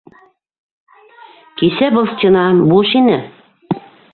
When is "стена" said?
2.15-2.47